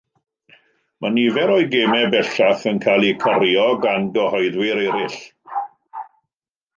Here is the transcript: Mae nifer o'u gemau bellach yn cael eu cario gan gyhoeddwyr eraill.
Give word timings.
Mae 1.05 1.11
nifer 1.17 1.51
o'u 1.55 1.67
gemau 1.73 2.07
bellach 2.15 2.65
yn 2.73 2.81
cael 2.85 3.05
eu 3.09 3.13
cario 3.25 3.65
gan 3.83 4.07
gyhoeddwyr 4.15 4.81
eraill. 4.87 5.19